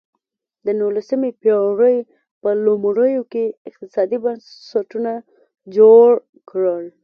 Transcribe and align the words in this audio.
د 0.65 0.67
نولسمې 0.79 1.31
پېړۍ 1.41 1.97
په 2.41 2.49
لومړیو 2.65 3.23
کې 3.31 3.43
اقتصادي 3.69 4.17
بنسټونه 4.23 5.11
جوړ 5.75 6.09
کړل. 6.49 6.85